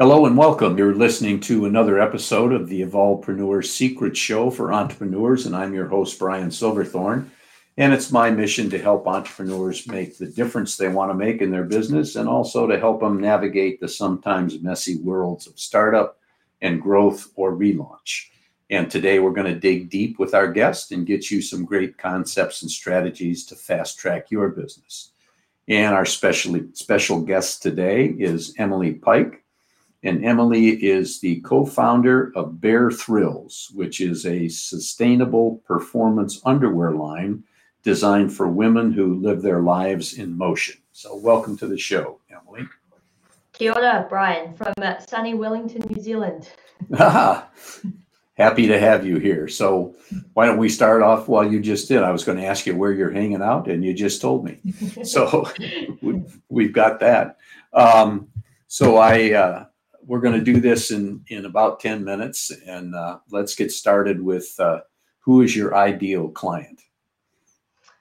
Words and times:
Hello 0.00 0.24
and 0.24 0.34
welcome. 0.34 0.78
You're 0.78 0.94
listening 0.94 1.40
to 1.40 1.66
another 1.66 2.00
episode 2.00 2.54
of 2.54 2.70
the 2.70 2.80
Evolvepreneur 2.80 3.62
Secret 3.62 4.16
Show 4.16 4.50
for 4.50 4.72
entrepreneurs, 4.72 5.44
and 5.44 5.54
I'm 5.54 5.74
your 5.74 5.88
host, 5.88 6.18
Brian 6.18 6.50
Silverthorne. 6.50 7.30
And 7.76 7.92
it's 7.92 8.10
my 8.10 8.30
mission 8.30 8.70
to 8.70 8.78
help 8.78 9.06
entrepreneurs 9.06 9.86
make 9.86 10.16
the 10.16 10.24
difference 10.24 10.78
they 10.78 10.88
want 10.88 11.10
to 11.10 11.14
make 11.14 11.42
in 11.42 11.50
their 11.50 11.64
business 11.64 12.16
and 12.16 12.30
also 12.30 12.66
to 12.66 12.78
help 12.78 13.00
them 13.00 13.20
navigate 13.20 13.78
the 13.78 13.88
sometimes 13.88 14.62
messy 14.62 14.96
worlds 15.02 15.46
of 15.46 15.60
startup 15.60 16.18
and 16.62 16.80
growth 16.80 17.30
or 17.34 17.52
relaunch. 17.54 18.28
And 18.70 18.90
today 18.90 19.18
we're 19.18 19.32
going 19.32 19.52
to 19.52 19.60
dig 19.60 19.90
deep 19.90 20.18
with 20.18 20.32
our 20.32 20.50
guest 20.50 20.92
and 20.92 21.06
get 21.06 21.30
you 21.30 21.42
some 21.42 21.66
great 21.66 21.98
concepts 21.98 22.62
and 22.62 22.70
strategies 22.70 23.44
to 23.44 23.54
fast 23.54 23.98
track 23.98 24.30
your 24.30 24.48
business. 24.48 25.12
And 25.68 25.94
our 25.94 26.06
special, 26.06 26.58
special 26.72 27.20
guest 27.20 27.62
today 27.62 28.06
is 28.06 28.54
Emily 28.56 28.94
Pyke. 28.94 29.39
And 30.02 30.24
Emily 30.24 30.70
is 30.70 31.20
the 31.20 31.40
co 31.42 31.66
founder 31.66 32.32
of 32.34 32.60
Bare 32.60 32.90
Thrills, 32.90 33.70
which 33.74 34.00
is 34.00 34.24
a 34.24 34.48
sustainable 34.48 35.62
performance 35.66 36.40
underwear 36.46 36.92
line 36.92 37.44
designed 37.82 38.32
for 38.32 38.48
women 38.48 38.92
who 38.92 39.20
live 39.20 39.42
their 39.42 39.60
lives 39.60 40.14
in 40.18 40.36
motion. 40.36 40.80
So, 40.92 41.16
welcome 41.16 41.56
to 41.58 41.66
the 41.66 41.76
show, 41.76 42.18
Emily. 42.30 42.66
Kia 43.52 43.72
ora, 43.72 44.06
Brian, 44.08 44.54
from 44.54 44.72
uh, 44.80 44.98
sunny 45.00 45.34
Wellington, 45.34 45.82
New 45.90 46.02
Zealand. 46.02 46.48
Happy 48.34 48.66
to 48.66 48.80
have 48.80 49.04
you 49.04 49.18
here. 49.18 49.48
So, 49.48 49.94
why 50.32 50.46
don't 50.46 50.56
we 50.56 50.70
start 50.70 51.02
off 51.02 51.28
while 51.28 51.44
you 51.44 51.60
just 51.60 51.88
did? 51.88 52.02
I 52.02 52.10
was 52.10 52.24
going 52.24 52.38
to 52.38 52.46
ask 52.46 52.64
you 52.64 52.74
where 52.74 52.92
you're 52.92 53.10
hanging 53.10 53.42
out, 53.42 53.68
and 53.68 53.84
you 53.84 53.92
just 53.92 54.22
told 54.22 54.46
me. 54.46 54.60
so, 55.02 55.46
we've 56.48 56.72
got 56.72 57.00
that. 57.00 57.36
Um, 57.74 58.28
so, 58.66 58.96
I 58.96 59.32
uh, 59.32 59.64
we're 60.04 60.20
going 60.20 60.38
to 60.38 60.44
do 60.44 60.60
this 60.60 60.90
in 60.90 61.24
in 61.28 61.46
about 61.46 61.80
ten 61.80 62.04
minutes, 62.04 62.50
and 62.66 62.94
uh, 62.94 63.18
let's 63.30 63.54
get 63.54 63.72
started 63.72 64.22
with 64.22 64.54
uh, 64.58 64.80
who 65.20 65.42
is 65.42 65.54
your 65.54 65.74
ideal 65.74 66.28
client 66.28 66.80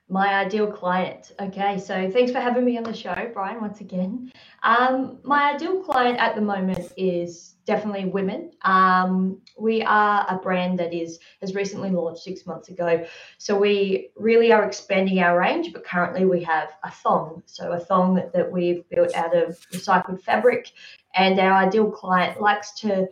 my 0.09 0.33
ideal 0.33 0.65
client. 0.65 1.33
Okay, 1.39 1.77
so 1.77 2.09
thanks 2.09 2.31
for 2.31 2.39
having 2.39 2.65
me 2.65 2.77
on 2.77 2.83
the 2.83 2.93
show, 2.93 3.15
Brian, 3.31 3.61
once 3.61 3.79
again. 3.79 4.31
Um, 4.63 5.19
my 5.23 5.53
ideal 5.53 5.83
client 5.83 6.17
at 6.17 6.33
the 6.33 6.41
moment 6.41 6.91
is 6.97 7.55
definitely 7.65 8.05
women. 8.05 8.51
Um, 8.63 9.39
we 9.57 9.83
are 9.83 10.25
a 10.27 10.37
brand 10.37 10.79
that 10.79 10.93
is 10.93 11.19
has 11.41 11.53
recently 11.53 11.91
launched 11.91 12.23
six 12.23 12.47
months 12.47 12.69
ago, 12.69 13.05
so 13.37 13.55
we 13.55 14.09
really 14.15 14.51
are 14.51 14.63
expanding 14.63 15.19
our 15.19 15.39
range. 15.39 15.71
But 15.73 15.85
currently, 15.85 16.25
we 16.25 16.43
have 16.43 16.69
a 16.83 16.89
thong, 16.89 17.43
so 17.45 17.73
a 17.73 17.79
thong 17.79 18.15
that 18.33 18.51
we've 18.51 18.89
built 18.89 19.13
out 19.15 19.37
of 19.37 19.59
recycled 19.71 20.23
fabric, 20.23 20.71
and 21.13 21.39
our 21.39 21.53
ideal 21.53 21.91
client 21.91 22.41
likes 22.41 22.71
to 22.81 23.07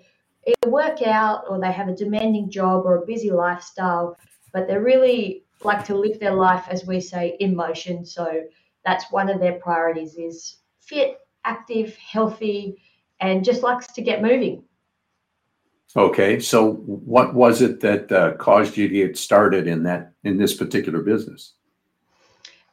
either 0.47 0.71
work 0.71 1.03
out 1.03 1.43
or 1.47 1.59
they 1.59 1.71
have 1.71 1.89
a 1.89 1.95
demanding 1.95 2.49
job 2.49 2.85
or 2.85 3.03
a 3.03 3.05
busy 3.05 3.29
lifestyle, 3.29 4.17
but 4.51 4.67
they're 4.67 4.81
really 4.81 5.43
like 5.63 5.85
to 5.85 5.95
live 5.95 6.19
their 6.19 6.33
life, 6.33 6.65
as 6.69 6.85
we 6.85 6.99
say, 6.99 7.35
in 7.39 7.55
motion. 7.55 8.05
So 8.05 8.43
that's 8.85 9.11
one 9.11 9.29
of 9.29 9.39
their 9.39 9.53
priorities 9.53 10.15
is 10.15 10.57
fit, 10.79 11.19
active, 11.43 11.95
healthy, 11.97 12.81
and 13.19 13.43
just 13.43 13.63
likes 13.63 13.87
to 13.93 14.01
get 14.01 14.21
moving. 14.21 14.63
Okay, 15.95 16.39
so 16.39 16.73
what 16.73 17.33
was 17.33 17.61
it 17.61 17.79
that 17.79 18.11
uh, 18.11 18.33
caused 18.35 18.77
you 18.77 18.87
to 18.87 18.93
get 18.93 19.17
started 19.17 19.67
in 19.67 19.83
that 19.83 20.11
in 20.23 20.37
this 20.37 20.53
particular 20.53 21.01
business? 21.01 21.53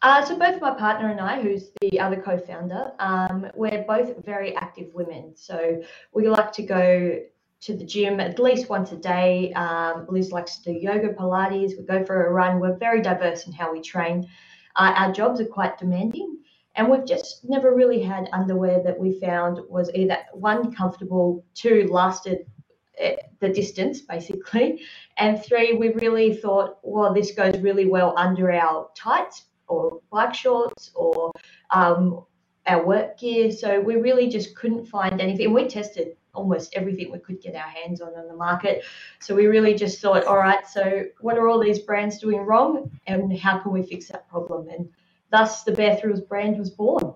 Uh, 0.03 0.23
so 0.23 0.39
both 0.39 0.61
my 0.61 0.75
partner 0.75 1.09
and 1.09 1.21
I, 1.21 1.41
who's 1.41 1.71
the 1.81 1.99
other 1.99 2.21
co-founder, 2.21 2.93
um, 2.99 3.47
we're 3.55 3.85
both 3.89 4.23
very 4.23 4.55
active 4.55 4.89
women. 4.93 5.33
So 5.35 5.83
we 6.13 6.29
like 6.29 6.53
to 6.53 6.63
go 6.63 7.21
to 7.65 7.75
the 7.75 7.85
gym 7.85 8.21
at 8.21 8.39
least 8.39 8.69
once 8.69 8.93
a 8.93 8.97
day. 8.97 9.53
Um, 9.55 10.07
Liz 10.09 10.33
likes 10.33 10.59
to 10.59 10.73
do 10.73 10.79
yoga, 10.79 11.15
Pilates. 11.15 11.77
We 11.79 11.85
go 11.85 12.05
for 12.05 12.27
a 12.27 12.31
run. 12.31 12.61
We're 12.61 12.77
very 12.77 13.01
diverse 13.01 13.47
in 13.47 13.53
how 13.53 13.73
we 13.73 13.81
train. 13.81 14.29
Uh, 14.77 14.93
our 14.97 15.13
jobs 15.13 15.41
are 15.41 15.47
quite 15.47 15.79
demanding, 15.79 16.39
and 16.75 16.91
we've 16.91 17.07
just 17.07 17.41
never 17.45 17.75
really 17.75 18.03
had 18.03 18.29
underwear 18.33 18.83
that 18.83 18.99
we 18.99 19.19
found 19.19 19.61
was 19.69 19.91
either 19.95 20.19
one 20.33 20.75
comfortable, 20.75 21.45
two 21.55 21.89
lasted 21.91 22.41
eh, 22.99 23.17
the 23.41 23.49
distance 23.49 24.03
basically, 24.03 24.83
and 25.17 25.43
three 25.43 25.73
we 25.73 25.93
really 25.95 26.37
thought, 26.37 26.79
well, 26.83 27.15
this 27.15 27.33
goes 27.33 27.59
really 27.61 27.87
well 27.87 28.13
under 28.19 28.53
our 28.53 28.91
tights 28.95 29.47
or 29.69 30.01
bike 30.11 30.35
shorts 30.35 30.91
or 30.95 31.33
um, 31.71 32.25
our 32.67 32.85
work 32.85 33.19
gear. 33.19 33.51
So 33.51 33.81
we 33.81 33.97
really 33.97 34.29
just 34.29 34.55
couldn't 34.55 34.87
find 34.87 35.21
anything. 35.21 35.53
We 35.53 35.69
tested 35.69 36.17
almost 36.35 36.75
everything 36.75 37.13
we 37.13 37.19
could 37.19 37.41
get 37.41 37.55
our 37.55 37.69
hands 37.69 38.01
on 38.01 38.15
on 38.15 38.27
the 38.29 38.37
market. 38.37 38.85
So 39.21 39.35
we 39.35 39.47
really 39.47 39.75
just 39.75 40.01
thought, 40.01 40.25
all 40.25 40.39
right, 40.39 40.67
so 40.67 41.05
what 41.21 41.39
are 41.39 41.49
all 41.49 41.63
these 41.63 41.79
brands 41.79 42.19
doing 42.19 42.41
wrong 42.41 42.91
and 43.07 43.37
how 43.39 43.59
can 43.59 43.73
we 43.73 43.83
fix 43.83 44.09
that 44.09 44.29
problem? 44.29 44.69
And 44.69 44.89
thus 45.31 45.63
the 45.63 45.75
Thrills 45.75 46.21
brand 46.21 46.59
was 46.59 46.71
born. 46.71 47.15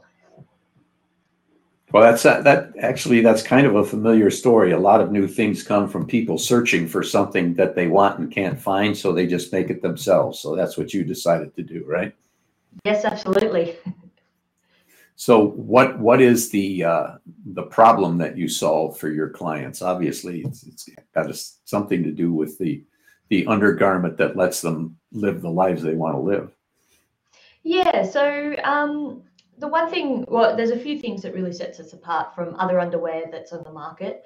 Well, 1.91 2.03
that's 2.03 2.22
that, 2.25 2.44
that 2.44 2.72
actually 2.82 3.22
that's 3.22 3.42
kind 3.42 3.66
of 3.66 3.75
a 3.75 3.84
familiar 3.84 4.31
story. 4.31 4.72
A 4.72 4.78
lot 4.78 5.00
of 5.00 5.10
new 5.10 5.26
things 5.26 5.62
come 5.62 5.88
from 5.88 6.06
people 6.06 6.37
searching 6.37 6.87
for 6.87 7.03
something 7.03 7.54
that 7.54 7.75
they 7.75 7.87
want 7.87 8.19
and 8.19 8.31
can't 8.31 8.60
find, 8.60 8.94
so 8.94 9.10
they 9.10 9.26
just 9.26 9.54
make 9.54 9.70
it 9.70 9.81
themselves. 9.81 10.38
So 10.38 10.54
that's 10.54 10.76
what 10.76 10.92
you 10.92 11.03
decided 11.03 11.56
to 11.56 11.62
do, 11.62 11.84
right? 11.87 12.14
Yes, 12.84 13.06
absolutely. 13.06 13.78
So 15.20 15.48
what 15.48 15.98
what 15.98 16.20
is 16.22 16.48
the 16.48 16.84
uh, 16.84 17.08
the 17.44 17.64
problem 17.64 18.18
that 18.18 18.38
you 18.38 18.48
solve 18.48 18.96
for 18.96 19.10
your 19.10 19.28
clients? 19.28 19.82
Obviously, 19.82 20.42
it's, 20.42 20.62
it's 20.62 20.88
got 21.12 21.28
a, 21.28 21.34
something 21.64 22.04
to 22.04 22.12
do 22.12 22.32
with 22.32 22.56
the 22.58 22.84
the 23.28 23.44
undergarment 23.48 24.16
that 24.18 24.36
lets 24.36 24.60
them 24.60 24.96
live 25.10 25.42
the 25.42 25.50
lives 25.50 25.82
they 25.82 25.96
want 25.96 26.14
to 26.14 26.20
live. 26.20 26.54
Yeah. 27.64 28.04
So 28.04 28.54
um, 28.62 29.24
the 29.58 29.66
one 29.66 29.90
thing, 29.90 30.24
well, 30.28 30.56
there's 30.56 30.70
a 30.70 30.78
few 30.78 31.00
things 31.00 31.22
that 31.22 31.34
really 31.34 31.52
sets 31.52 31.80
us 31.80 31.92
apart 31.92 32.32
from 32.32 32.54
other 32.54 32.78
underwear 32.78 33.24
that's 33.32 33.52
on 33.52 33.64
the 33.64 33.72
market. 33.72 34.24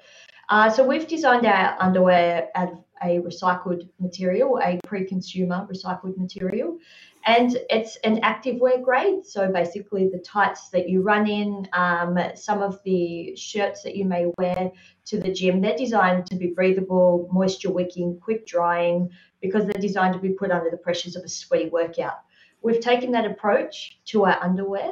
Uh, 0.49 0.69
so 0.69 0.85
we've 0.85 1.07
designed 1.07 1.47
our 1.47 1.75
underwear 1.79 2.49
out 2.53 2.71
of 2.71 2.83
a 3.03 3.19
recycled 3.19 3.89
material, 3.99 4.59
a 4.63 4.79
pre-consumer 4.85 5.67
recycled 5.71 6.17
material, 6.17 6.77
and 7.25 7.57
it's 7.69 7.95
an 7.97 8.21
activewear 8.21 8.83
grade. 8.83 9.25
So 9.25 9.51
basically, 9.51 10.09
the 10.09 10.19
tights 10.19 10.69
that 10.69 10.89
you 10.89 11.01
run 11.01 11.27
in, 11.27 11.67
um, 11.71 12.19
some 12.35 12.61
of 12.61 12.79
the 12.83 13.35
shirts 13.35 13.83
that 13.83 13.95
you 13.95 14.05
may 14.05 14.31
wear 14.37 14.71
to 15.05 15.19
the 15.19 15.31
gym, 15.31 15.61
they're 15.61 15.77
designed 15.77 16.25
to 16.27 16.35
be 16.35 16.47
breathable, 16.47 17.29
moisture 17.31 17.71
wicking, 17.71 18.19
quick 18.19 18.45
drying, 18.45 19.09
because 19.41 19.65
they're 19.65 19.81
designed 19.81 20.13
to 20.13 20.19
be 20.19 20.29
put 20.29 20.51
under 20.51 20.69
the 20.69 20.77
pressures 20.77 21.15
of 21.15 21.23
a 21.23 21.29
sweaty 21.29 21.69
workout. 21.69 22.19
We've 22.61 22.79
taken 22.81 23.11
that 23.11 23.25
approach 23.25 23.99
to 24.05 24.25
our 24.25 24.41
underwear 24.41 24.91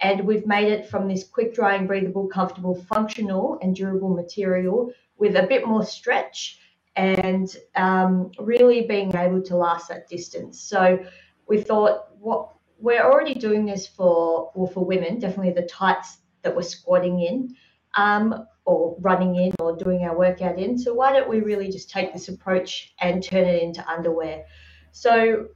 and 0.00 0.26
we've 0.26 0.46
made 0.46 0.70
it 0.70 0.88
from 0.88 1.08
this 1.08 1.24
quick 1.24 1.54
drying, 1.54 1.86
breathable, 1.86 2.26
comfortable, 2.26 2.74
functional, 2.74 3.58
and 3.62 3.74
durable 3.74 4.10
material 4.10 4.92
with 5.16 5.36
a 5.36 5.46
bit 5.46 5.66
more 5.66 5.84
stretch 5.84 6.60
and 6.94 7.56
um, 7.74 8.30
really 8.38 8.82
being 8.82 9.14
able 9.14 9.42
to 9.42 9.56
last 9.56 9.88
that 9.88 10.08
distance. 10.08 10.60
So 10.60 11.04
we 11.48 11.60
thought, 11.60 12.06
what 12.18 12.52
we're 12.78 13.02
already 13.02 13.34
doing 13.34 13.64
this 13.64 13.86
for 13.86 14.52
well, 14.54 14.66
for 14.66 14.84
women, 14.84 15.18
definitely 15.18 15.52
the 15.52 15.68
tights 15.68 16.18
that 16.42 16.54
we're 16.54 16.62
squatting 16.62 17.20
in. 17.20 17.56
Um, 17.94 18.46
or 18.66 18.96
running 19.00 19.36
in 19.36 19.52
or 19.60 19.76
doing 19.76 20.02
our 20.02 20.18
workout 20.18 20.58
in. 20.58 20.76
So 20.76 20.92
why 20.92 21.12
don't 21.12 21.28
we 21.28 21.40
really 21.40 21.70
just 21.70 21.88
take 21.88 22.12
this 22.12 22.28
approach 22.28 22.92
and 23.00 23.22
turn 23.22 23.46
it 23.46 23.62
into 23.62 23.88
underwear? 23.88 24.44
So 24.90 25.46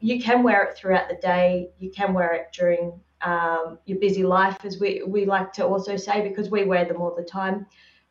you 0.00 0.20
can 0.20 0.42
wear 0.42 0.64
it 0.64 0.76
throughout 0.76 1.08
the 1.08 1.16
day. 1.16 1.70
You 1.78 1.90
can 1.90 2.14
wear 2.14 2.32
it 2.32 2.46
during 2.52 2.98
um, 3.20 3.78
your 3.84 3.98
busy 3.98 4.22
life, 4.24 4.64
as 4.64 4.80
we, 4.80 5.02
we 5.06 5.26
like 5.26 5.52
to 5.54 5.66
also 5.66 5.96
say, 5.96 6.26
because 6.26 6.50
we 6.50 6.64
wear 6.64 6.86
them 6.86 7.00
all 7.00 7.14
the 7.14 7.22
time. 7.22 7.66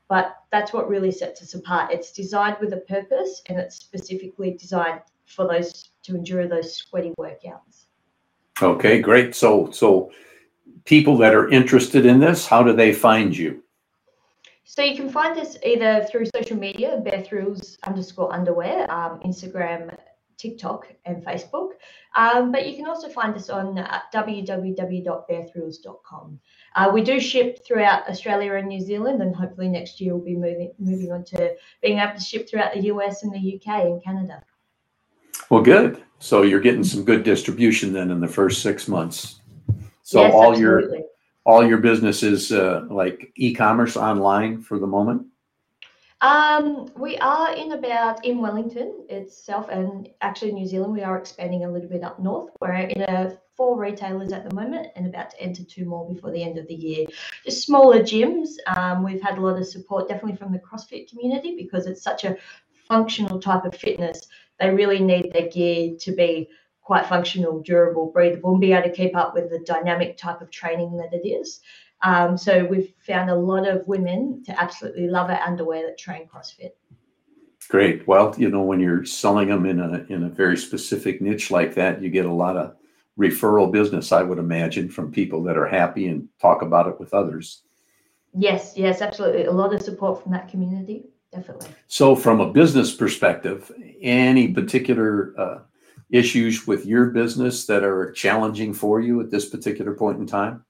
But 0.07 0.35
that's 0.51 0.71
what 0.71 0.87
really 0.87 1.11
sets 1.11 1.41
us 1.41 1.55
apart. 1.55 1.91
It's 1.91 2.11
designed 2.11 2.57
with 2.61 2.73
a 2.73 2.77
purpose 2.77 3.41
and 3.49 3.57
it's 3.57 3.77
specifically 3.77 4.51
designed 4.51 5.01
for 5.33 5.47
those 5.47 5.89
to 6.03 6.15
endure 6.15 6.47
those 6.47 6.75
sweaty 6.75 7.13
workouts. 7.19 7.85
Okay, 8.61 9.01
great. 9.01 9.35
So, 9.35 9.71
so 9.71 10.11
people 10.85 11.17
that 11.17 11.33
are 11.33 11.49
interested 11.49 12.05
in 12.05 12.19
this, 12.19 12.45
how 12.45 12.63
do 12.63 12.73
they 12.73 12.93
find 12.93 13.35
you? 13.35 13.63
So 14.65 14.81
you 14.81 14.95
can 14.95 15.09
find 15.09 15.37
us 15.39 15.57
either 15.63 16.05
through 16.09 16.25
social 16.35 16.57
media, 16.57 16.99
Bare 17.03 17.21
Thrills 17.21 17.77
underscore 17.85 18.33
underwear, 18.33 18.89
um, 18.91 19.19
Instagram, 19.19 19.95
TikTok, 20.37 20.87
and 21.05 21.23
Facebook. 21.23 21.73
Um, 22.15 22.51
but 22.51 22.67
you 22.67 22.75
can 22.75 22.87
also 22.87 23.07
find 23.09 23.35
us 23.35 23.49
on 23.49 23.77
uh, 23.77 23.99
www.barethrills.com. 24.13 26.39
Uh, 26.75 26.89
we 26.93 27.03
do 27.03 27.19
ship 27.19 27.65
throughout 27.65 28.07
Australia 28.09 28.55
and 28.55 28.67
New 28.67 28.81
Zealand, 28.81 29.21
and 29.21 29.35
hopefully 29.35 29.69
next 29.69 30.01
year 30.01 30.15
we'll 30.15 30.25
be 30.25 30.35
moving 30.35 30.73
moving 30.79 31.11
on 31.11 31.23
to 31.25 31.55
being 31.81 31.99
able 31.99 32.15
to 32.15 32.21
ship 32.21 32.49
throughout 32.49 32.73
the 32.73 32.85
US 32.85 33.21
and 33.23 33.31
the 33.33 33.55
UK 33.55 33.67
and 33.85 34.03
Canada. 34.03 34.43
Well, 35.49 35.61
good. 35.61 36.03
So 36.19 36.43
you're 36.43 36.61
getting 36.61 36.83
some 36.83 37.03
good 37.03 37.23
distribution 37.23 37.93
then 37.93 38.09
in 38.11 38.19
the 38.19 38.27
first 38.27 38.61
six 38.61 38.87
months. 38.87 39.41
So 40.03 40.21
yes, 40.21 40.33
all 40.33 40.51
absolutely. 40.51 40.97
your 40.97 41.05
all 41.45 41.67
your 41.67 41.77
business 41.77 42.23
is 42.23 42.51
uh, 42.51 42.85
like 42.89 43.31
e-commerce 43.35 43.97
online 43.97 44.61
for 44.61 44.79
the 44.79 44.87
moment? 44.87 45.27
Um, 46.21 46.89
we 46.97 47.17
are 47.17 47.53
in 47.53 47.73
about 47.73 48.23
in 48.23 48.39
Wellington 48.39 49.05
itself, 49.09 49.67
and 49.69 50.07
actually 50.21 50.53
New 50.53 50.65
Zealand. 50.65 50.93
We 50.93 51.01
are 51.01 51.17
expanding 51.17 51.65
a 51.65 51.71
little 51.71 51.89
bit 51.89 52.03
up 52.03 52.19
north. 52.19 52.49
We're 52.61 52.73
in 52.73 53.01
a 53.01 53.37
four 53.57 53.77
retailers 53.77 54.31
at 54.31 54.47
the 54.49 54.55
moment, 54.55 54.87
and 54.95 55.05
about 55.05 55.31
to 55.31 55.41
enter 55.41 55.63
two 55.65 55.83
more 55.83 56.11
before 56.11 56.31
the 56.31 56.41
end 56.41 56.57
of 56.57 56.67
the 56.67 56.73
year. 56.73 57.07
Just 57.43 57.65
smaller 57.65 57.99
gyms. 57.99 58.51
Um, 58.67 59.03
we've 59.03 59.21
had 59.21 59.37
a 59.37 59.41
lot 59.41 59.59
of 59.59 59.67
support, 59.67 60.07
definitely 60.07 60.37
from 60.37 60.53
the 60.53 60.59
CrossFit 60.59 61.09
community, 61.09 61.57
because 61.57 61.87
it's 61.87 62.01
such 62.01 62.23
a 62.23 62.37
functional 62.87 63.41
type 63.41 63.65
of 63.65 63.75
fitness. 63.75 64.27
They 64.63 64.69
really 64.69 64.99
need 64.99 65.33
their 65.33 65.49
gear 65.49 65.95
to 65.99 66.11
be 66.13 66.47
quite 66.81 67.05
functional, 67.07 67.59
durable, 67.61 68.11
breathable, 68.11 68.51
and 68.51 68.61
be 68.61 68.71
able 68.71 68.89
to 68.89 68.95
keep 68.95 69.13
up 69.13 69.33
with 69.33 69.49
the 69.49 69.59
dynamic 69.59 70.17
type 70.17 70.41
of 70.41 70.51
training 70.51 70.95
that 70.97 71.13
it 71.13 71.27
is. 71.27 71.59
Um, 72.01 72.37
so 72.37 72.63
we've 72.65 72.93
found 72.99 73.29
a 73.29 73.35
lot 73.35 73.67
of 73.67 73.85
women 73.87 74.41
to 74.45 74.57
absolutely 74.61 75.07
love 75.07 75.29
our 75.29 75.39
underwear 75.39 75.85
that 75.85 75.97
train 75.97 76.27
CrossFit. 76.27 76.71
Great. 77.67 78.07
Well, 78.07 78.33
you 78.37 78.49
know, 78.49 78.61
when 78.61 78.79
you're 78.79 79.05
selling 79.05 79.49
them 79.49 79.65
in 79.65 79.79
a 79.79 80.05
in 80.09 80.23
a 80.23 80.29
very 80.29 80.57
specific 80.57 81.21
niche 81.21 81.51
like 81.51 81.75
that, 81.75 82.01
you 82.01 82.09
get 82.09 82.25
a 82.25 82.33
lot 82.33 82.55
of 82.55 82.75
referral 83.19 83.71
business, 83.71 84.11
I 84.11 84.23
would 84.23 84.37
imagine, 84.37 84.89
from 84.89 85.11
people 85.11 85.43
that 85.43 85.57
are 85.57 85.67
happy 85.67 86.07
and 86.07 86.27
talk 86.41 86.61
about 86.61 86.87
it 86.87 86.99
with 86.99 87.13
others. 87.13 87.63
Yes, 88.33 88.73
yes, 88.75 89.01
absolutely. 89.01 89.45
A 89.45 89.51
lot 89.51 89.73
of 89.73 89.81
support 89.81 90.23
from 90.23 90.31
that 90.31 90.49
community, 90.49 91.05
definitely. 91.33 91.69
So, 91.87 92.15
from 92.15 92.39
a 92.39 92.51
business 92.51 92.93
perspective, 92.93 93.71
any 94.01 94.49
particular 94.49 95.33
uh, 95.37 95.59
issues 96.09 96.67
with 96.67 96.85
your 96.85 97.07
business 97.07 97.65
that 97.65 97.83
are 97.83 98.11
challenging 98.11 98.73
for 98.73 99.01
you 99.01 99.19
at 99.21 99.31
this 99.31 99.49
particular 99.49 99.93
point 99.93 100.19
in 100.19 100.27
time? 100.27 100.63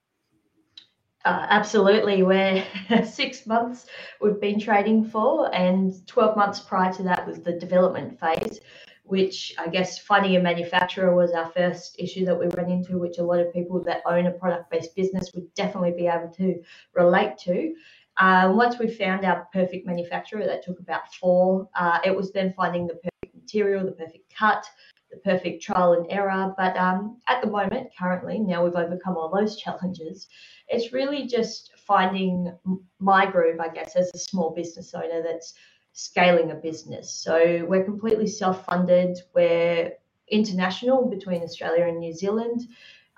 Uh, 1.24 1.46
absolutely. 1.48 2.22
We're 2.22 2.64
six 3.04 3.46
months 3.46 3.86
we've 4.20 4.40
been 4.40 4.60
trading 4.60 5.04
for, 5.04 5.54
and 5.54 6.06
12 6.06 6.36
months 6.36 6.60
prior 6.60 6.92
to 6.94 7.02
that 7.04 7.26
was 7.26 7.40
the 7.40 7.52
development 7.52 8.20
phase, 8.20 8.60
which 9.04 9.54
I 9.58 9.68
guess 9.68 9.98
finding 9.98 10.36
a 10.36 10.40
manufacturer 10.40 11.14
was 11.14 11.32
our 11.32 11.50
first 11.50 11.96
issue 11.98 12.26
that 12.26 12.38
we 12.38 12.46
ran 12.48 12.70
into, 12.70 12.98
which 12.98 13.18
a 13.18 13.22
lot 13.22 13.40
of 13.40 13.52
people 13.54 13.82
that 13.84 14.02
own 14.06 14.26
a 14.26 14.32
product 14.32 14.70
based 14.70 14.94
business 14.94 15.30
would 15.34 15.52
definitely 15.54 15.92
be 15.92 16.06
able 16.06 16.28
to 16.34 16.62
relate 16.94 17.38
to. 17.38 17.74
Uh, 18.16 18.52
once 18.54 18.78
we 18.78 18.88
found 18.88 19.24
our 19.24 19.48
perfect 19.52 19.86
manufacturer, 19.86 20.44
that 20.46 20.64
took 20.64 20.78
about 20.78 21.12
four. 21.14 21.68
Uh, 21.74 21.98
it 22.04 22.14
was 22.14 22.32
then 22.32 22.52
finding 22.56 22.86
the 22.86 22.94
perfect 22.94 23.34
material, 23.34 23.84
the 23.84 23.92
perfect 23.92 24.32
cut, 24.34 24.64
the 25.10 25.16
perfect 25.18 25.62
trial 25.62 25.94
and 25.94 26.06
error. 26.10 26.54
But 26.56 26.76
um, 26.76 27.20
at 27.28 27.42
the 27.42 27.50
moment, 27.50 27.90
currently, 27.98 28.38
now 28.38 28.64
we've 28.64 28.74
overcome 28.74 29.16
all 29.16 29.34
those 29.34 29.56
challenges, 29.60 30.28
it's 30.68 30.92
really 30.92 31.26
just 31.26 31.72
finding 31.76 32.56
my 32.98 33.26
groove, 33.26 33.60
I 33.60 33.68
guess, 33.68 33.96
as 33.96 34.10
a 34.14 34.18
small 34.18 34.54
business 34.54 34.94
owner 34.94 35.22
that's 35.22 35.54
scaling 35.92 36.50
a 36.50 36.54
business. 36.54 37.10
So 37.10 37.64
we're 37.68 37.84
completely 37.84 38.26
self 38.26 38.64
funded, 38.64 39.18
we're 39.34 39.92
international 40.28 41.08
between 41.08 41.42
Australia 41.42 41.86
and 41.86 41.98
New 41.98 42.12
Zealand, 42.12 42.62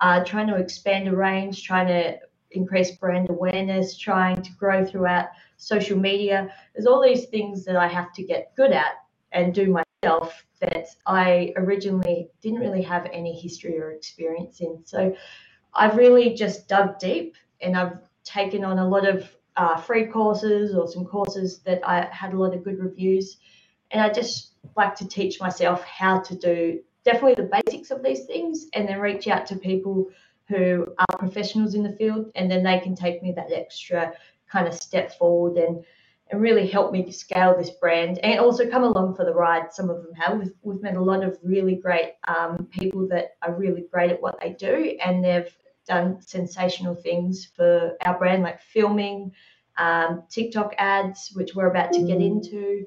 uh, 0.01 0.25
trying 0.25 0.49
to 0.49 0.57
expand 0.57 1.09
a 1.09 1.17
range, 1.17 1.63
trying 1.63 1.87
to 1.87 2.19
increase 2.51 2.93
brand 2.93 3.31
awareness, 3.31 3.97
trying 3.97 4.43
to 4.43 4.53
grow 4.53 4.85
throughout 4.85 5.29
social 5.57 5.99
media. 5.99 6.53
There's 6.75 6.87
all 6.87 7.03
these 7.03 7.27
things 7.27 7.65
that 7.65 7.77
I 7.77 7.89
have 7.89 8.13
to 8.15 8.23
get 8.23 8.55
good 8.57 8.73
at 8.73 8.95
and 9.33 9.55
do 9.55 9.77
myself 10.03 10.45
that 10.61 10.89
I 11.07 11.53
originally 11.57 12.29
didn't 12.41 12.61
really 12.61 12.83
have 12.83 13.07
any 13.13 13.39
history 13.39 13.79
or 13.79 13.93
experience 13.93 14.61
in. 14.61 14.81
So 14.85 15.15
I've 15.75 15.97
really 15.97 16.35
just 16.35 16.69
dug 16.69 16.99
deep 16.99 17.35
and 17.61 17.77
I've 17.77 17.99
taken 18.25 18.65
on 18.65 18.79
a 18.79 18.89
lot 18.89 19.07
of 19.07 19.31
uh, 19.57 19.77
free 19.77 20.07
courses 20.07 20.75
or 20.75 20.89
some 20.89 21.05
courses 21.05 21.59
that 21.61 21.81
I 21.87 22.09
had 22.13 22.33
a 22.33 22.39
lot 22.39 22.55
of 22.55 22.65
good 22.65 22.79
reviews. 22.79 23.39
And 23.91 24.03
I 24.03 24.11
just 24.11 24.53
like 24.77 24.95
to 24.97 25.09
teach 25.09 25.41
myself 25.41 25.83
how 25.85 26.21
to 26.21 26.35
do 26.35 26.81
definitely 27.05 27.35
the 27.35 27.63
basics 27.65 27.91
of 27.91 28.03
these 28.03 28.25
things 28.25 28.67
and 28.75 28.89
then 28.89 28.99
reach 28.99 29.29
out 29.29 29.47
to 29.47 29.57
people 29.57 30.09
who 30.49 30.87
are 30.99 31.19
professionals 31.19 31.75
in 31.75 31.83
the 31.83 31.97
field 31.97 32.31
and 32.35 32.51
then 32.51 32.63
they 32.63 32.79
can 32.81 32.95
take 32.95 33.23
me 33.23 33.33
that 33.33 33.53
extra 33.53 34.13
kind 34.51 34.69
of 34.69 34.75
step 34.75 35.17
forward 35.19 35.57
and 35.57 35.85
and 36.31 36.41
really 36.41 36.67
help 36.67 36.93
me 36.93 37.11
scale 37.13 37.57
this 37.57 37.71
brand 37.71 38.19
and 38.19 38.41
also 38.41 38.69
come 38.69 38.83
along 38.83 39.15
for 39.15 39.25
the 39.25 39.33
ride. 39.33 39.73
Some 39.73 39.91
of 39.91 40.03
them 40.03 40.13
have. 40.15 40.39
We've, 40.39 40.53
we've 40.63 40.83
met 40.83 40.97
a 40.97 41.03
lot 41.03 41.23
of 41.23 41.39
really 41.43 41.77
great 41.77 42.15
um, 42.27 42.67
people 42.71 43.07
that 43.09 43.37
are 43.43 43.55
really 43.55 43.85
great 43.93 44.11
at 44.11 44.21
what 44.21 44.41
they 44.41 44.53
do, 44.55 44.99
and 45.05 45.23
they've 45.23 45.55
done 45.87 46.21
sensational 46.21 46.97
things 46.97 47.47
for 47.55 47.97
our 48.05 48.19
brand, 48.19 48.43
like 48.43 48.61
filming, 48.61 49.31
um, 49.79 50.25
TikTok 50.29 50.75
ads, 50.79 51.31
which 51.35 51.55
we're 51.55 51.71
about 51.71 51.93
to 51.93 52.01
get 52.01 52.19
mm. 52.19 52.27
into. 52.27 52.85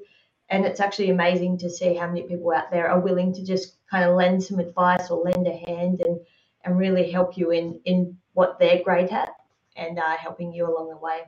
And 0.50 0.66
it's 0.66 0.80
actually 0.80 1.10
amazing 1.10 1.58
to 1.58 1.70
see 1.70 1.94
how 1.94 2.08
many 2.08 2.24
people 2.24 2.52
out 2.52 2.70
there 2.70 2.90
are 2.90 3.00
willing 3.00 3.32
to 3.34 3.44
just 3.44 3.76
kind 3.90 4.04
of 4.04 4.16
lend 4.16 4.42
some 4.42 4.58
advice 4.58 5.08
or 5.10 5.22
lend 5.24 5.46
a 5.46 5.56
hand 5.56 6.00
and, 6.00 6.20
and 6.64 6.78
really 6.78 7.10
help 7.10 7.36
you 7.36 7.50
in, 7.50 7.80
in 7.84 8.16
what 8.34 8.58
they're 8.58 8.82
great 8.82 9.10
at 9.10 9.30
and 9.76 9.98
uh, 9.98 10.16
helping 10.16 10.52
you 10.52 10.66
along 10.66 10.90
the 10.90 10.96
way. 10.96 11.22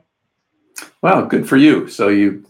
Well, 1.01 1.25
good 1.25 1.47
for 1.47 1.57
you. 1.57 1.87
So 1.87 2.09
you 2.09 2.43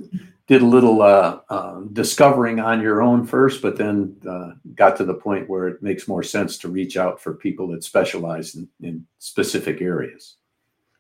did 0.48 0.62
a 0.62 0.66
little 0.66 1.02
uh, 1.02 1.40
uh, 1.50 1.82
discovering 1.94 2.60
on 2.60 2.82
your 2.82 3.02
own 3.02 3.26
first, 3.26 3.62
but 3.62 3.78
then 3.78 4.16
uh, 4.30 4.52
got 4.76 4.98
to 4.98 5.06
the 5.06 5.14
point 5.14 5.50
where 5.50 5.68
it 5.68 5.82
makes 5.82 6.08
more 6.08 6.24
sense 6.24 6.58
to 6.60 6.70
reach 6.70 6.98
out 6.98 7.22
for 7.22 7.34
people 7.34 7.68
that 7.70 7.84
specialize 7.84 8.56
in, 8.56 8.68
in 8.82 9.06
specific 9.20 9.82
areas. 9.82 10.38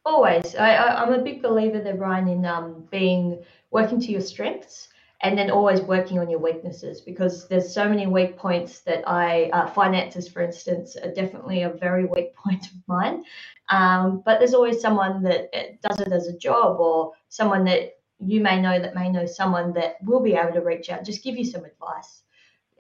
Always, 0.05 0.55
I, 0.55 1.01
am 1.01 1.13
a 1.13 1.23
big 1.23 1.41
believer 1.41 1.79
there, 1.79 1.95
Brian, 1.95 2.27
in 2.27 2.45
um, 2.45 2.85
being 2.91 3.41
working 3.71 4.01
to 4.01 4.11
your 4.11 4.21
strengths 4.21 4.89
and 5.23 5.37
then 5.37 5.49
always 5.49 5.79
working 5.81 6.19
on 6.19 6.29
your 6.29 6.39
weaknesses 6.39 6.99
because 6.99 7.47
there's 7.47 7.73
so 7.73 7.87
many 7.87 8.05
weak 8.05 8.35
points 8.35 8.81
that 8.81 9.07
I 9.07 9.49
uh, 9.53 9.67
finances, 9.67 10.27
for 10.27 10.41
instance, 10.41 10.97
are 10.97 11.13
definitely 11.13 11.63
a 11.63 11.69
very 11.69 12.05
weak 12.05 12.35
point 12.43 12.65
of 12.65 12.73
mine. 12.87 13.23
Um, 13.69 14.21
but 14.25 14.39
there's 14.39 14.53
always 14.53 14.81
someone 14.81 15.23
that 15.23 15.49
uh, 15.53 15.87
does 15.87 16.01
it 16.01 16.11
as 16.11 16.27
a 16.27 16.37
job 16.37 16.79
or 16.79 17.13
someone 17.29 17.63
that 17.65 17.97
you 18.19 18.41
may 18.41 18.61
know 18.61 18.79
that 18.79 18.95
may 18.95 19.09
know 19.09 19.25
someone 19.25 19.73
that 19.73 19.95
will 20.03 20.19
be 20.19 20.33
able 20.33 20.53
to 20.53 20.61
reach 20.61 20.89
out, 20.89 21.05
just 21.05 21.23
give 21.23 21.37
you 21.37 21.45
some 21.45 21.63
advice. 21.63 22.23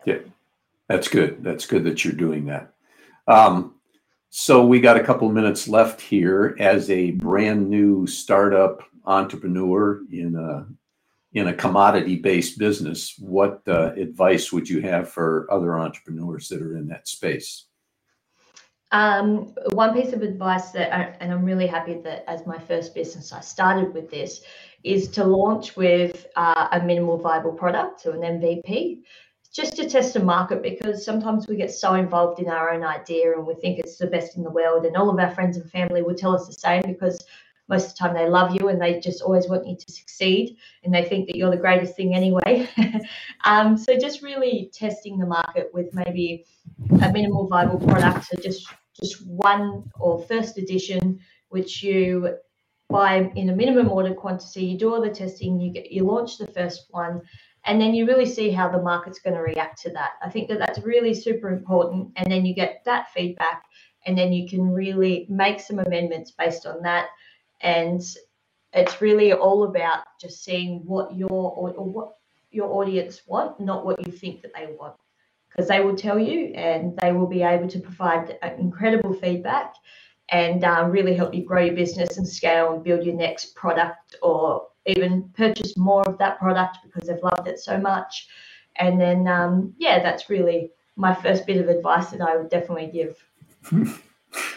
Yep. 0.05 0.21
Yeah, 0.25 0.31
that's 0.87 1.07
good. 1.07 1.43
That's 1.43 1.65
good 1.65 1.85
that 1.85 2.03
you're 2.03 2.13
doing 2.13 2.45
that. 2.47 2.73
Um, 3.27 3.75
so 4.29 4.65
we 4.65 4.81
got 4.81 4.97
a 4.97 5.03
couple 5.03 5.31
minutes 5.31 5.67
left 5.67 6.01
here 6.01 6.57
as 6.59 6.89
a 6.89 7.11
brand 7.11 7.69
new 7.69 8.05
startup 8.05 8.83
entrepreneur 9.05 10.01
in 10.11 10.35
a 10.35 10.67
in 11.33 11.47
a 11.47 11.53
commodity 11.53 12.17
based 12.17 12.59
business, 12.59 13.15
what 13.17 13.61
uh, 13.67 13.91
advice 13.93 14.51
would 14.51 14.69
you 14.69 14.81
have 14.81 15.09
for 15.09 15.47
other 15.51 15.77
entrepreneurs 15.77 16.47
that 16.49 16.61
are 16.61 16.77
in 16.77 16.87
that 16.87 17.07
space? 17.07 17.65
Um, 18.91 19.55
one 19.71 19.95
piece 19.95 20.13
of 20.13 20.21
advice 20.21 20.69
that, 20.71 21.17
and 21.19 21.31
I'm 21.31 21.43
really 21.43 21.65
happy 21.65 21.95
that 22.03 22.23
as 22.29 22.45
my 22.45 22.59
first 22.59 22.93
business, 22.93 23.33
I 23.33 23.41
started 23.41 23.91
with 23.91 24.11
this, 24.11 24.41
is 24.83 25.07
to 25.09 25.23
launch 25.23 25.75
with 25.75 26.27
uh, 26.35 26.67
a 26.71 26.79
minimal 26.83 27.17
viable 27.17 27.53
product, 27.53 28.01
so 28.01 28.11
an 28.11 28.19
MVP, 28.19 29.01
just 29.51 29.75
to 29.77 29.89
test 29.89 30.13
the 30.13 30.19
market 30.19 30.61
because 30.61 31.03
sometimes 31.03 31.47
we 31.47 31.55
get 31.55 31.71
so 31.71 31.95
involved 31.95 32.39
in 32.39 32.49
our 32.49 32.71
own 32.71 32.83
idea 32.83 33.33
and 33.33 33.47
we 33.47 33.55
think 33.55 33.79
it's 33.79 33.97
the 33.97 34.07
best 34.07 34.37
in 34.37 34.43
the 34.43 34.51
world, 34.51 34.85
and 34.85 34.95
all 34.95 35.09
of 35.09 35.17
our 35.17 35.31
friends 35.31 35.57
and 35.57 35.71
family 35.71 36.03
will 36.03 36.15
tell 36.15 36.35
us 36.35 36.45
the 36.45 36.53
same 36.53 36.83
because 36.83 37.25
most 37.69 37.85
of 37.85 37.95
the 37.95 37.97
time 37.97 38.13
they 38.13 38.29
love 38.29 38.53
you 38.53 38.67
and 38.67 38.81
they 38.81 38.99
just 38.99 39.21
always 39.21 39.47
want 39.47 39.67
you 39.67 39.75
to 39.75 39.91
succeed 39.91 40.57
and 40.83 40.93
they 40.93 41.03
think 41.03 41.27
that 41.27 41.37
you're 41.37 41.51
the 41.51 41.57
greatest 41.57 41.95
thing 41.95 42.13
anyway. 42.13 42.67
um, 43.45 43.77
so 43.77 43.97
just 43.97 44.21
really 44.21 44.69
testing 44.73 45.17
the 45.17 45.25
market 45.25 45.69
with 45.73 45.93
maybe 45.93 46.45
a 47.01 47.11
minimal 47.11 47.47
viable 47.47 47.79
product, 47.79 48.25
so 48.25 48.41
just 48.41 48.67
just 48.99 49.25
one 49.25 49.89
or 49.99 50.23
first 50.23 50.57
edition, 50.57 51.19
which 51.49 51.81
you 51.81 52.37
buy 52.89 53.31
in 53.35 53.49
a 53.49 53.55
minimum 53.55 53.89
order 53.89 54.13
quantity. 54.13 54.65
You 54.65 54.77
do 54.77 54.93
all 54.93 55.01
the 55.01 55.09
testing, 55.09 55.59
you 55.59 55.71
get 55.71 55.91
you 55.91 56.03
launch 56.03 56.37
the 56.37 56.47
first 56.47 56.87
one, 56.91 57.21
and 57.65 57.81
then 57.81 57.93
you 57.93 58.05
really 58.05 58.25
see 58.25 58.51
how 58.51 58.69
the 58.69 58.81
market's 58.81 59.19
going 59.19 59.35
to 59.35 59.41
react 59.41 59.81
to 59.83 59.89
that. 59.91 60.11
I 60.21 60.29
think 60.29 60.49
that 60.49 60.59
that's 60.59 60.79
really 60.79 61.13
super 61.13 61.49
important, 61.49 62.11
and 62.17 62.31
then 62.31 62.45
you 62.45 62.53
get 62.53 62.83
that 62.85 63.11
feedback, 63.13 63.63
and 64.05 64.17
then 64.17 64.33
you 64.33 64.47
can 64.47 64.69
really 64.69 65.25
make 65.29 65.59
some 65.59 65.79
amendments 65.79 66.31
based 66.31 66.65
on 66.65 66.81
that 66.83 67.07
and 67.63 68.03
it's 68.73 69.01
really 69.01 69.33
all 69.33 69.63
about 69.63 70.03
just 70.19 70.43
seeing 70.43 70.81
what 70.85 71.15
your 71.15 71.29
or, 71.29 71.71
what 71.71 72.13
your 72.51 72.71
audience 72.73 73.21
want, 73.25 73.59
not 73.59 73.85
what 73.85 74.05
you 74.05 74.11
think 74.11 74.41
that 74.41 74.51
they 74.55 74.67
want, 74.79 74.95
because 75.49 75.67
they 75.67 75.79
will 75.79 75.95
tell 75.95 76.19
you 76.19 76.53
and 76.53 76.97
they 77.01 77.11
will 77.11 77.27
be 77.27 77.41
able 77.41 77.67
to 77.67 77.79
provide 77.79 78.37
incredible 78.59 79.13
feedback 79.13 79.73
and 80.29 80.63
um, 80.63 80.91
really 80.91 81.15
help 81.15 81.33
you 81.33 81.43
grow 81.43 81.63
your 81.63 81.75
business 81.75 82.17
and 82.17 82.27
scale 82.27 82.73
and 82.73 82.83
build 82.83 83.05
your 83.05 83.15
next 83.15 83.55
product 83.55 84.15
or 84.21 84.67
even 84.85 85.29
purchase 85.35 85.77
more 85.77 86.07
of 86.07 86.17
that 86.17 86.39
product 86.39 86.77
because 86.83 87.07
they've 87.07 87.23
loved 87.23 87.47
it 87.47 87.59
so 87.59 87.77
much. 87.77 88.27
And 88.77 88.99
then, 88.99 89.27
um, 89.27 89.73
yeah, 89.77 90.01
that's 90.01 90.29
really 90.29 90.71
my 90.95 91.13
first 91.13 91.45
bit 91.45 91.61
of 91.61 91.69
advice 91.69 92.09
that 92.09 92.21
I 92.21 92.35
would 92.35 92.49
definitely 92.49 92.91
give. 92.91 93.23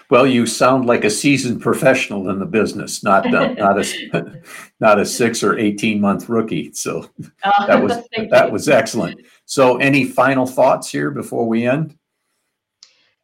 Well, 0.08 0.26
you 0.26 0.46
sound 0.46 0.86
like 0.86 1.04
a 1.04 1.10
seasoned 1.10 1.60
professional 1.60 2.30
in 2.30 2.38
the 2.38 2.46
business, 2.46 3.02
not 3.02 3.32
uh, 3.32 3.52
not 3.58 3.78
a 3.78 4.40
not 4.80 4.98
a 4.98 5.06
six 5.06 5.42
or 5.42 5.58
eighteen 5.58 6.00
month 6.00 6.28
rookie. 6.28 6.72
So 6.72 7.10
that 7.66 7.82
was 7.82 8.06
that 8.30 8.50
was 8.50 8.68
excellent. 8.68 9.20
So, 9.44 9.78
any 9.78 10.04
final 10.04 10.46
thoughts 10.46 10.90
here 10.90 11.10
before 11.10 11.46
we 11.46 11.66
end? 11.66 11.96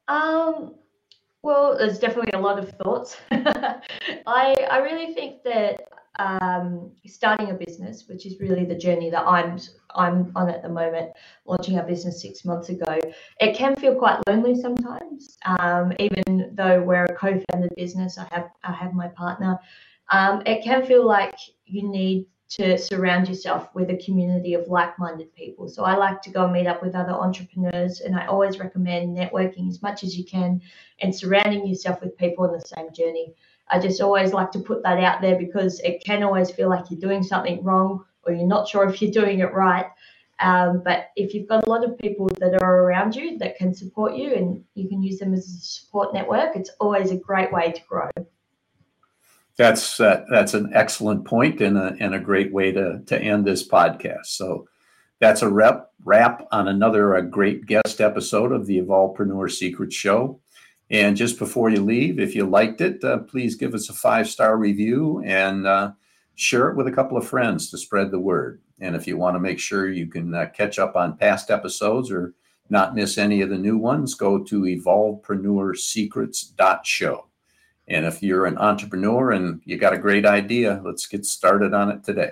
Um, 0.09 0.75
well, 1.43 1.77
there's 1.79 1.99
definitely 1.99 2.33
a 2.33 2.41
lot 2.41 2.59
of 2.59 2.71
thoughts. 2.83 3.17
I 3.31 4.67
I 4.71 4.79
really 4.79 5.15
think 5.15 5.43
that 5.45 5.81
um, 6.19 6.91
starting 7.07 7.51
a 7.51 7.55
business, 7.55 8.05
which 8.09 8.27
is 8.27 8.39
really 8.41 8.65
the 8.65 8.75
journey 8.75 9.11
that 9.11 9.27
I'm 9.27 9.59
I'm 9.95 10.33
on 10.37 10.49
at 10.49 10.63
the 10.63 10.69
moment, 10.69 11.13
launching 11.45 11.79
our 11.79 11.87
business 11.87 12.21
six 12.23 12.45
months 12.45 12.69
ago, 12.69 12.99
it 13.41 13.57
can 13.57 13.77
feel 13.77 13.95
quite 13.95 14.21
lonely 14.27 14.55
sometimes. 14.61 15.39
Um, 15.45 15.93
even 15.99 16.51
though 16.55 16.83
we're 16.83 17.05
a 17.05 17.15
co-founded 17.15 17.75
business, 17.77 18.19
I 18.19 18.27
have 18.33 18.51
I 18.65 18.73
have 18.73 18.95
my 18.95 19.09
partner. 19.09 19.59
Um, 20.11 20.43
it 20.47 20.63
can 20.63 20.85
feel 20.85 21.07
like 21.07 21.37
you 21.65 21.89
need 21.89 22.27
to 22.51 22.77
surround 22.77 23.29
yourself 23.29 23.75
with 23.75 23.89
a 23.89 23.97
community 23.97 24.53
of 24.53 24.69
like-minded 24.69 25.35
people. 25.35 25.69
So 25.69 25.85
I 25.85 25.97
like 25.97 26.21
to 26.23 26.31
go 26.31 26.45
and 26.45 26.53
meet 26.53 26.67
up 26.67 26.83
with 26.83 26.95
other 26.95 27.13
entrepreneurs, 27.13 28.01
and 28.01 28.15
I 28.15 28.27
always 28.27 28.59
recommend 28.59 29.17
networking 29.17 29.69
as 29.69 29.81
much 29.81 30.05
as 30.05 30.17
you 30.19 30.25
can 30.25 30.61
and 31.01 31.15
surrounding 31.15 31.67
yourself 31.67 32.03
with 32.03 32.17
people 32.19 32.45
on 32.45 32.53
the 32.53 32.61
same 32.61 32.93
journey. 32.93 33.35
I 33.69 33.79
just 33.79 34.03
always 34.03 34.35
like 34.35 34.51
to 34.53 34.59
put 34.59 34.83
that 34.83 35.03
out 35.03 35.23
there 35.23 35.39
because 35.39 35.81
it 35.81 36.05
can 36.05 36.23
always 36.23 36.51
feel 36.51 36.69
like 36.69 36.91
you're 36.91 37.01
doing 37.01 37.23
something 37.23 37.65
wrong 37.65 38.05
or 38.25 38.33
you're 38.33 38.47
not 38.47 38.69
sure 38.69 38.89
if 38.89 39.01
you're 39.01 39.11
doing 39.11 39.41
it 39.41 39.53
right. 39.53 39.87
Um, 40.41 40.83
but 40.85 41.11
if 41.15 41.35
you've 41.35 41.49
got 41.49 41.67
a 41.67 41.71
lot 41.71 41.85
of 41.85 41.97
people 41.99 42.29
that 42.41 42.61
are 42.63 42.85
around 42.85 43.15
you 43.15 43.39
that 43.39 43.57
can 43.57 43.73
support 43.73 44.17
you 44.17 44.35
and 44.35 44.65
you 44.75 44.89
can 44.89 45.03
use 45.03 45.19
them 45.19 45.35
as 45.35 45.47
a 45.47 45.61
support 45.61 46.13
network, 46.13 46.57
it's 46.57 46.71
always 46.81 47.11
a 47.11 47.17
great 47.17 47.53
way 47.53 47.71
to 47.71 47.81
grow. 47.89 48.11
That's 49.57 50.01
uh, 50.01 50.25
that's 50.31 50.55
an 50.55 50.71
excellent 50.75 51.27
point 51.27 51.61
and 51.61 51.77
a, 51.77 51.95
and 52.01 52.15
a 52.15 52.19
great 52.19 52.53
way 52.53 52.73
to, 52.73 53.03
to 53.07 53.21
end 53.21 53.45
this 53.45 53.67
podcast. 53.67 54.27
So 54.27 54.67
that's 55.21 55.43
a 55.43 55.49
rep, 55.49 55.93
wrap 56.05 56.49
on 56.51 56.67
another 56.67 57.15
a 57.15 57.23
great 57.23 57.67
guest 57.67 58.01
episode 58.01 58.51
of 58.51 58.67
the 58.67 58.81
Evolvepreneur 58.81 59.51
Secret 59.51 59.93
Show. 59.93 60.41
And 60.91 61.17
just 61.17 61.39
before 61.39 61.71
you 61.71 61.83
leave, 61.83 62.19
if 62.19 62.35
you 62.35 62.45
liked 62.45 62.81
it, 62.81 63.05
uh, 63.05 63.19
please 63.19 63.55
give 63.55 63.75
us 63.75 63.89
a 63.89 63.95
five 63.95 64.29
star 64.29 64.57
review 64.57 65.23
and 65.25 65.67
uh, 65.67 65.93
share 66.35 66.71
it 66.71 66.77
with 66.77 66.87
a 66.87 66.93
couple 66.93 67.17
of 67.17 67.27
friends 67.27 67.71
to 67.71 67.79
spread 67.79 68.11
the 68.11 68.19
word. 68.19 68.61
And 68.81 68.95
if 68.97 69.07
you 69.07 69.17
want 69.17 69.37
to 69.37 69.41
make 69.41 69.59
sure 69.59 69.89
you 69.89 70.07
can 70.07 70.35
uh, 70.35 70.51
catch 70.55 70.79
up 70.79 70.95
on 70.97 71.17
past 71.17 71.51
episodes 71.51 72.11
or 72.11 72.35
not 72.71 72.95
miss 72.95 73.19
any 73.19 73.43
of 73.43 73.51
the 73.51 73.59
new 73.59 73.77
ones, 73.77 74.15
go 74.15 74.43
to 74.43 74.63
evolvepreneursecrets.show. 74.63 77.27
And 77.89 78.07
if 78.07 78.23
you're 78.23 78.47
an 78.47 78.59
entrepreneur 78.59 79.33
and 79.33 79.61
you 79.65 79.77
got 79.77 79.93
a 79.93 79.99
great 79.99 80.25
idea, 80.25 80.81
let's 80.85 81.07
get 81.07 81.27
started 81.27 81.75
on 81.75 81.91
it 81.91 82.05
today. 82.05 82.31